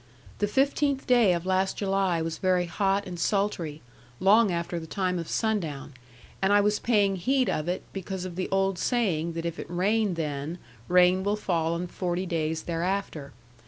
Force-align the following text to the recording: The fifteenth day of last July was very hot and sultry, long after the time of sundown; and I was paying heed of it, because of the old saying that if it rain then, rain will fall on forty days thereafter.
The 0.39 0.47
fifteenth 0.47 1.05
day 1.05 1.31
of 1.31 1.45
last 1.45 1.77
July 1.77 2.23
was 2.23 2.39
very 2.39 2.65
hot 2.65 3.05
and 3.05 3.19
sultry, 3.19 3.83
long 4.19 4.51
after 4.51 4.79
the 4.79 4.87
time 4.87 5.19
of 5.19 5.27
sundown; 5.29 5.93
and 6.41 6.51
I 6.51 6.59
was 6.59 6.79
paying 6.79 7.17
heed 7.17 7.51
of 7.51 7.67
it, 7.67 7.83
because 7.93 8.25
of 8.25 8.35
the 8.35 8.49
old 8.49 8.79
saying 8.79 9.33
that 9.33 9.45
if 9.45 9.59
it 9.59 9.69
rain 9.69 10.15
then, 10.15 10.57
rain 10.87 11.21
will 11.21 11.35
fall 11.35 11.75
on 11.75 11.85
forty 11.85 12.25
days 12.25 12.63
thereafter. 12.63 13.31